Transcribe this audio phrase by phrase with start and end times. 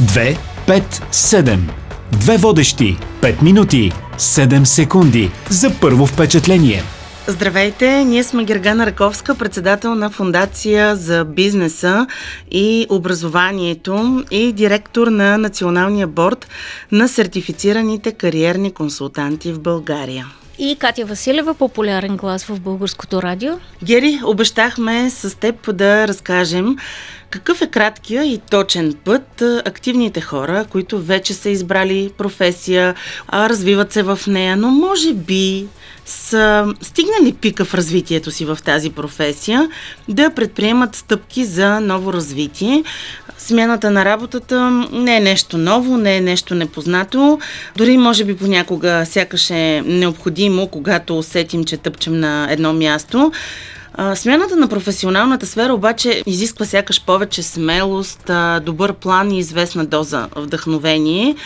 [0.00, 1.58] 2, 5, 7.
[2.12, 2.96] Две водещи.
[3.20, 3.92] 5 минути.
[4.18, 5.30] 7 секунди.
[5.50, 6.82] За първо впечатление.
[7.26, 12.06] Здравейте, ние сме Гергана Раковска, председател на Фундация за бизнеса
[12.50, 16.48] и образованието и директор на Националния борт
[16.92, 20.26] на сертифицираните кариерни консултанти в България.
[20.58, 23.52] И Катя Василева, популярен глас в българското радио.
[23.84, 26.76] Гери, обещахме с теб да разкажем
[27.30, 32.94] какъв е краткия и точен път активните хора, които вече са избрали професия,
[33.32, 35.66] развиват се в нея, но може би
[36.06, 39.68] са стигнали пика в развитието си в тази професия,
[40.08, 42.84] да предприемат стъпки за ново развитие.
[43.38, 47.38] Смяната на работата не е нещо ново, не е нещо непознато.
[47.76, 53.32] Дори може би понякога сякаш е необходимо, когато усетим, че тъпчем на едно място.
[54.14, 58.30] Смяната на професионалната сфера обаче изисква сякаш повече смелост,
[58.62, 61.36] добър план и известна доза вдъхновение.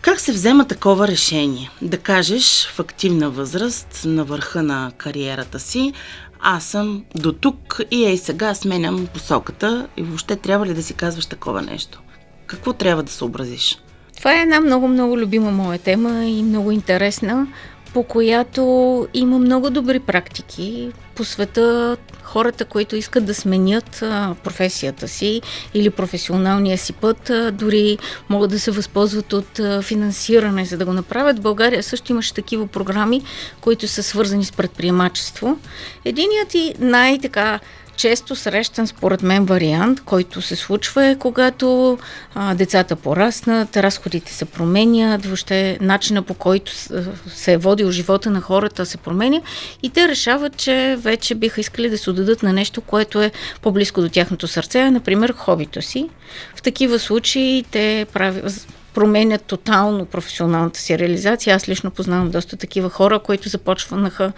[0.00, 1.70] Как се взема такова решение?
[1.82, 5.92] Да кажеш в активна възраст, на върха на кариерата си,
[6.40, 10.94] аз съм до тук и ей сега сменям посоката и въобще трябва ли да си
[10.94, 12.00] казваш такова нещо?
[12.46, 13.78] Какво трябва да съобразиш?
[14.16, 17.46] Това е една много-много любима моя тема и много интересна
[17.94, 18.62] по която
[19.14, 21.96] има много добри практики по света.
[22.22, 25.42] Хората, които искат да сменят а, професията си
[25.74, 30.84] или професионалния си път, а, дори могат да се възползват от а, финансиране, за да
[30.84, 31.38] го направят.
[31.38, 33.22] В България също имаше такива програми,
[33.60, 35.58] които са свързани с предприемачество.
[36.04, 37.60] Единият и най-така
[37.96, 41.98] често срещан според мен вариант, който се случва е когато
[42.34, 46.72] а, децата пораснат, разходите се променят, въобще начина по който
[47.26, 49.40] се е водил живота на хората се променя
[49.82, 53.30] и те решават, че вече биха искали да се отдадат на нещо, което е
[53.62, 56.08] по-близко до тяхното сърце, например хобито си.
[56.56, 61.56] В такива случаи те правят променят тотално професионалната си реализация.
[61.56, 64.32] Аз лично познавам доста такива хора, които започваха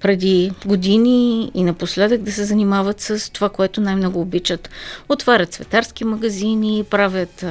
[0.00, 4.70] преди години и напоследък да се занимават с това, което най-много обичат.
[5.08, 7.44] Отварят цветарски магазини, правят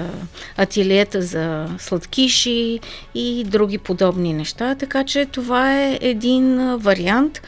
[0.57, 2.79] ателиета за сладкиши
[3.15, 4.75] и други подобни неща.
[4.75, 7.41] Така че това е един вариант.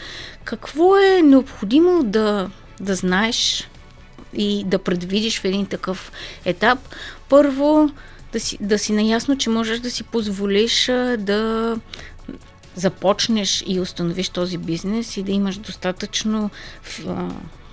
[0.44, 3.70] Какво е необходимо да, да знаеш
[4.34, 6.12] и да предвидиш в един такъв
[6.46, 6.80] етап?
[7.30, 7.90] Първо,
[8.34, 10.86] да си, да си наясно, че можеш да си позволиш
[11.18, 11.76] да
[12.76, 16.50] започнеш и установиш този бизнес и да имаш достатъчно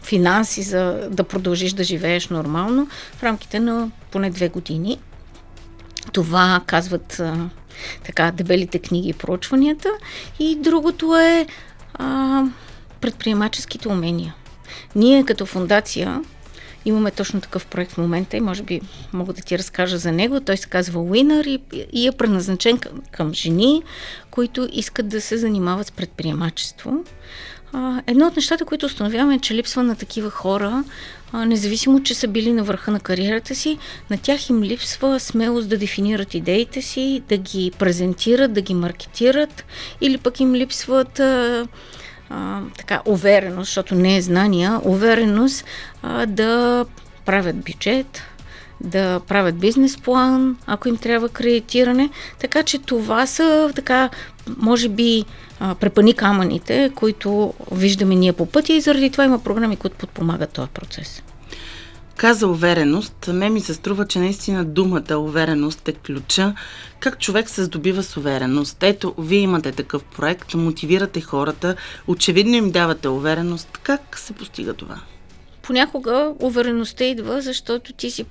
[0.02, 4.98] финанси за да продължиш да живееш нормално в рамките на поне две години.
[6.12, 7.22] Това казват
[8.04, 9.88] така дебелите книги и проучванията.
[10.38, 11.46] И другото е
[11.94, 12.42] а,
[13.00, 14.34] предприемаческите умения.
[14.94, 16.22] Ние като фундация
[16.86, 18.80] Имаме точно такъв проект в момента и може би
[19.12, 20.40] мога да ти разкажа за него.
[20.40, 21.60] Той се казва Winner и,
[21.92, 23.82] и е предназначен към, към жени,
[24.30, 27.04] които искат да се занимават с предприемачество.
[27.72, 30.84] А, едно от нещата, които установяваме е, че липсва на такива хора,
[31.32, 33.78] а, независимо, че са били на върха на кариерата си,
[34.10, 39.64] на тях им липсва смелост да дефинират идеите си, да ги презентират, да ги маркетират
[40.00, 41.66] или пък им липсват а,
[42.30, 45.64] а, така увереност, защото не е знания, увереност
[46.02, 46.84] а, да
[47.24, 48.22] правят бюджет,
[48.80, 52.10] да правят бизнес план, ако им трябва кредитиране.
[52.38, 54.10] Така че това са така,
[54.56, 55.24] може би,
[55.80, 60.68] препани камъните, които виждаме ние по пътя и заради това има програми, които подпомагат този
[60.68, 61.22] процес.
[62.16, 63.28] Каза увереност.
[63.32, 66.54] Ме ми се струва, че наистина думата увереност е ключа.
[67.00, 68.82] Как човек се здобива с увереност?
[68.82, 73.78] Ето, вие имате такъв проект, мотивирате хората, очевидно им давате увереност.
[73.82, 75.00] Как се постига това?
[75.62, 78.24] Понякога увереността идва, защото ти си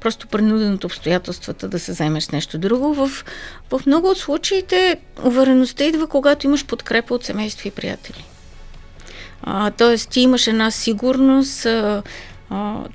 [0.00, 2.94] просто принуден от обстоятелствата да се с нещо друго.
[2.94, 3.24] В,
[3.70, 8.24] в много от случаите увереността идва, когато имаш подкрепа от семейство и приятели.
[9.42, 11.66] А, тоест, ти имаш една сигурност,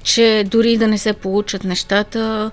[0.04, 2.52] че дори да не се получат нещата,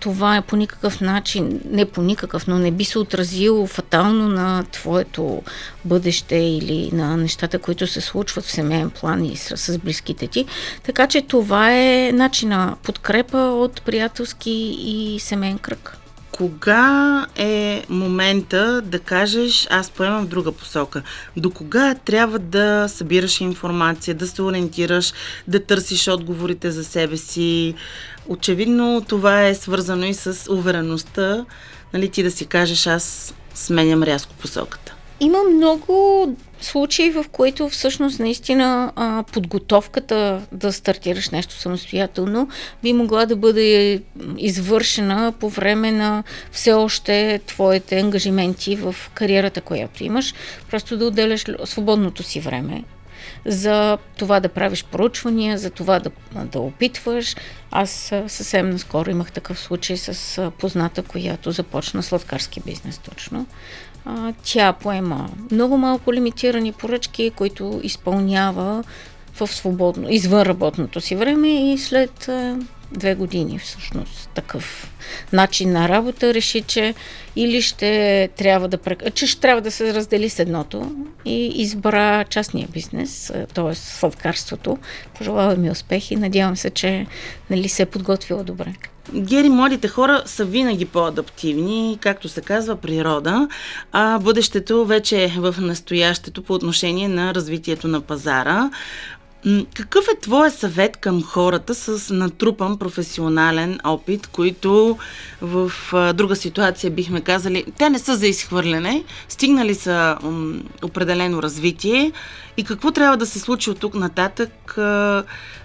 [0.00, 4.64] това е по никакъв начин, не по никакъв, но не би се отразило фатално на
[4.72, 5.42] твоето
[5.84, 10.46] бъдеще или на нещата, които се случват в семейен план и с, с близките ти.
[10.82, 15.96] Така че това е начина подкрепа от приятелски и семейен кръг.
[16.36, 21.02] Кога е момента да кажеш, аз поемам в друга посока?
[21.36, 25.12] До кога трябва да събираш информация, да се ориентираш,
[25.48, 27.74] да търсиш отговорите за себе си?
[28.28, 31.44] Очевидно това е свързано и с увереността,
[31.92, 34.94] нали, ти да си кажеш, аз сменям рязко посоката.
[35.20, 42.48] Има много случаи, в които всъщност наистина а, подготовката да стартираш нещо самостоятелно
[42.82, 44.02] би могла да бъде
[44.38, 50.34] извършена по време на все още твоите ангажименти в кариерата, която имаш.
[50.70, 52.84] Просто да отделяш свободното си време
[53.46, 56.10] за това да правиш проучвания, за това да,
[56.44, 57.36] да опитваш.
[57.70, 57.90] Аз
[58.26, 63.46] съвсем наскоро имах такъв случай с позната, която започна сладкарски бизнес точно.
[64.42, 68.84] Тя поема много малко лимитирани поръчки, които изпълнява
[69.34, 72.30] в свободно, извън работното си време и след
[72.94, 74.92] две години всъщност такъв
[75.32, 76.94] начин на работа реши, че
[77.36, 78.78] или ще трябва да,
[79.14, 80.92] че ще трябва да се раздели с едното
[81.24, 83.74] и избра частния бизнес, т.е.
[83.74, 84.78] сладкарството.
[85.18, 86.16] Пожелавам ми успехи.
[86.16, 87.06] Надявам се, че
[87.50, 88.74] нали, се е подготвила добре.
[89.14, 93.48] Гери, младите хора са винаги по-адаптивни, както се казва, природа,
[93.92, 98.70] а бъдещето вече е в настоящето по отношение на развитието на пазара.
[99.74, 104.98] Какъв е твой съвет към хората с натрупан професионален опит, които
[105.42, 105.72] в
[106.14, 110.18] друга ситуация бихме казали, те не са за изхвърляне, стигнали са
[110.82, 112.12] определено развитие
[112.56, 114.74] и какво трябва да се случи от тук нататък,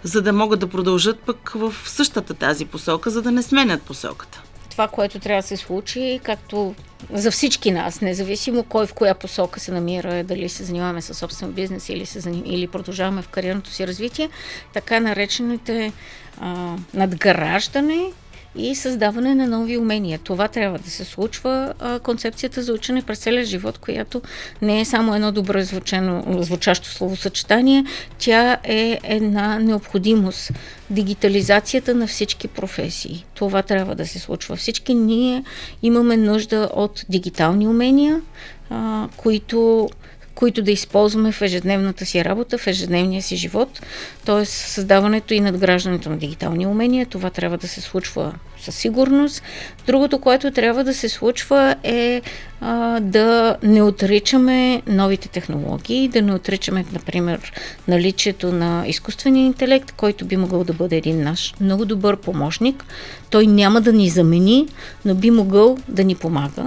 [0.04, 4.42] за да могат да продължат пък в същата тази посока, за да не сменят посоката?
[4.80, 6.76] Това, което трябва да се случи, както
[7.14, 11.52] за всички нас, независимо кой в коя посока се намира, дали се занимаваме с собствен
[11.52, 14.30] бизнес или, се или продължаваме в кариерното си развитие,
[14.74, 15.94] така наречените
[16.42, 18.12] а, надграждане
[18.56, 20.20] и създаване на нови умения.
[20.24, 21.74] Това трябва да се случва.
[21.80, 24.22] А, концепцията за учене през целия живот, която
[24.62, 27.86] не е само едно добро звучено, звучащо словосъчетание,
[28.18, 30.52] тя е една необходимост.
[30.90, 33.26] Дигитализацията на всички професии.
[33.34, 34.56] Това трябва да се случва.
[34.56, 35.44] Всички ние
[35.84, 38.22] имаме нужда от дигитални умения,
[38.70, 39.90] а, които
[40.40, 43.82] които да използваме в ежедневната си работа, в ежедневния си живот.
[44.26, 47.06] Тоест създаването и надграждането на дигитални умения.
[47.06, 49.44] Това трябва да се случва със сигурност.
[49.86, 52.22] Другото, което трябва да се случва е
[52.62, 57.54] а, да не отричаме новите технологии, да не отричаме, например,
[57.88, 62.86] наличието на изкуствения интелект, който би могъл да бъде един наш много добър помощник.
[63.30, 64.68] Той няма да ни замени,
[65.06, 66.66] но би могъл да ни помага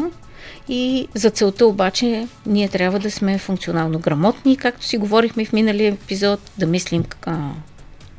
[0.68, 5.92] и за целта обаче ние трябва да сме функционално грамотни, както си говорихме в миналия
[5.92, 7.50] епизод, да мислим а,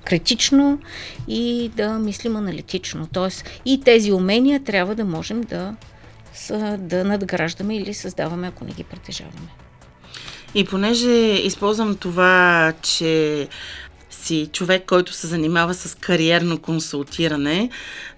[0.05, 0.79] критично
[1.27, 3.07] и да мислим аналитично.
[3.13, 5.75] Тоест и тези умения трябва да можем да,
[6.77, 9.49] да надграждаме или създаваме, ако не ги притежаваме.
[10.55, 11.09] И понеже
[11.43, 13.47] използвам това, че
[14.23, 17.69] си човек, който се занимава с кариерно консултиране.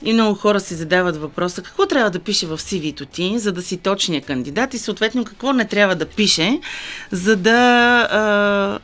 [0.04, 3.62] И много хора си задават въпроса какво трябва да пише в CV-то ти, за да
[3.62, 4.74] си точния кандидат?
[4.74, 6.60] И съответно какво не трябва да пише,
[7.12, 7.52] за да
[8.12, 8.80] а,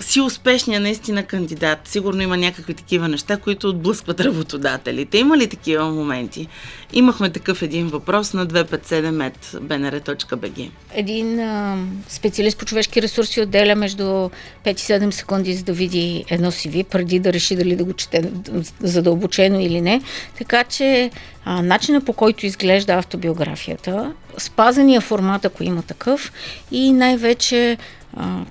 [0.00, 1.78] си успешния наистина кандидат.
[1.84, 5.18] Сигурно има някакви такива неща, които отблъскват работодателите.
[5.18, 6.48] Има ли такива моменти?
[6.92, 10.70] Имахме такъв един въпрос на 257.bnr.bg.
[10.94, 11.76] Един а,
[12.08, 14.30] специалист по човешки ресурси отделя между 5
[14.66, 18.30] и 7 секунди, за да види едно CV, преди да реши дали да го чете
[18.80, 20.02] задълбочено или не.
[20.38, 21.10] Така че
[21.44, 26.32] а, начина по който изглежда автобиографията, спазения формат, ако има такъв,
[26.70, 27.76] и най-вече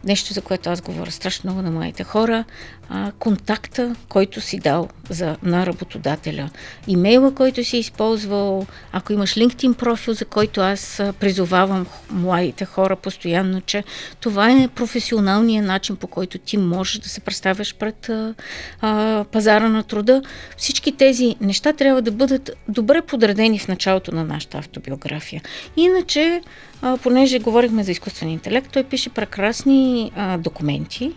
[0.03, 2.43] нещо, за което аз говоря страшно много на моите хора,
[2.89, 6.49] а, контакта, който си дал за, на работодателя,
[6.87, 13.61] имейла, който си използвал, ако имаш LinkedIn профил, за който аз призовавам младите хора постоянно,
[13.61, 13.83] че
[14.19, 18.33] това е професионалният начин, по който ти можеш да се представяш пред а,
[18.81, 20.21] а, пазара на труда.
[20.57, 25.41] Всички тези неща трябва да бъдат добре подредени в началото на нашата автобиография.
[25.77, 26.41] Иначе,
[26.81, 31.13] а, понеже говорихме за изкуствен интелект, той пише прекрасни а, документи,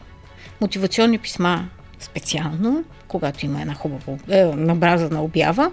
[0.60, 1.68] мотивационни писма
[2.00, 5.70] специално, когато има една хубава е, набразана обява,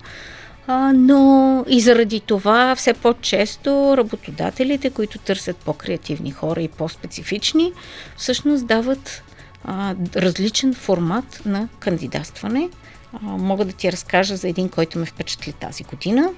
[0.94, 7.74] но и заради това все по-често работодателите, които търсят по-креативни хора и по-специфични,
[8.18, 9.24] всъщност дават
[9.64, 12.70] а, различен формат на кандидатстване.
[13.14, 16.30] А, мога да ти разкажа за един, който ме впечатли тази година.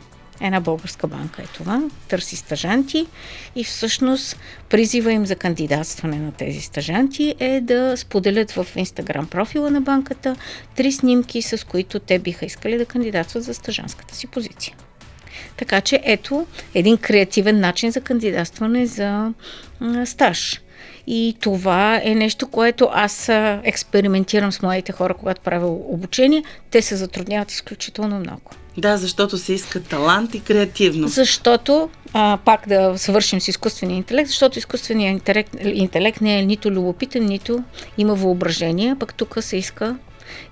[0.41, 3.07] Една българска банка е това, търси стажанти
[3.55, 9.69] и всъщност призива им за кандидатстване на тези стажанти е да споделят в инстаграм профила
[9.69, 10.35] на банката
[10.75, 14.75] три снимки, с които те биха искали да кандидатстват за стажанската си позиция.
[15.57, 19.33] Така че ето един креативен начин за кандидатстване за
[20.05, 20.61] стаж.
[21.07, 23.29] И това е нещо, което аз
[23.63, 26.43] експериментирам с моите хора, когато правя обучение.
[26.71, 28.41] Те се затрудняват изключително много.
[28.79, 31.13] Да, защото се иска талант и креативност.
[31.13, 36.71] Защото, а, пак да свършим с изкуствения интелект, защото изкуственият интелект, интелект не е нито
[36.71, 37.63] любопитен, нито
[37.97, 39.95] има въображение, пък тук се иска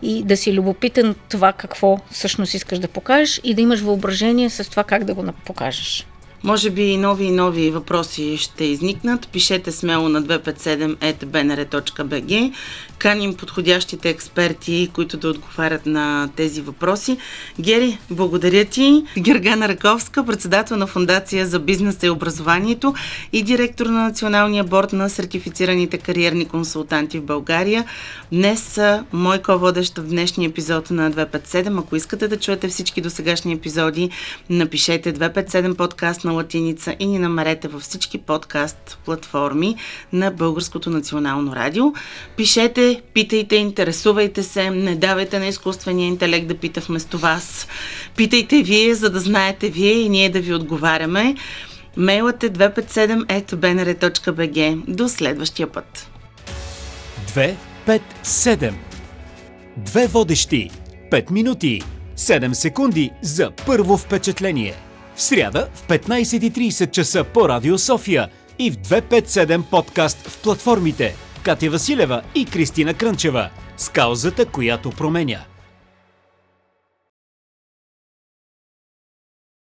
[0.02, 4.70] и да си любопитен това какво всъщност искаш да покажеш и да имаш въображение с
[4.70, 6.06] това как да го покажеш.
[6.44, 9.28] Може би и нови и нови въпроси ще изникнат.
[9.28, 12.54] Пишете смело на 257.bnr.bg.
[12.98, 17.18] Каним подходящите експерти, които да отговарят на тези въпроси.
[17.60, 19.04] Гери, благодаря ти.
[19.20, 22.94] Гергана Раковска, председател на Фундация за бизнеса и образованието
[23.34, 27.86] и директор на Националния борт на сертифицираните кариерни консултанти в България.
[28.32, 28.80] Днес
[29.14, 31.80] мой ко-водещ в днешния епизод на 257.
[31.80, 34.10] Ако искате да чуете всички досегашни епизоди,
[34.50, 39.76] напишете 257 подкаст на латиница и ни намерете във всички подкаст платформи
[40.14, 41.86] на Българското национално радио.
[42.38, 47.68] Пишете, питайте, интересувайте се, не давайте на изкуствения интелект да пита вместо вас.
[48.16, 51.36] Питайте вие, за да знаете вие и ние да ви отговаряме.
[51.98, 54.84] Мейлът е 257.bnr.bg.
[54.88, 56.10] До следващия път.
[57.36, 58.74] 257
[59.78, 60.70] Две водещи
[61.12, 61.82] 5 минути
[62.18, 64.74] 7 секунди за първо впечатление–
[65.18, 71.70] в сряда в 15.30 часа по Радио София и в 257 подкаст в платформите Катя
[71.70, 75.40] Василева и Кристина Крънчева с каузата, която променя.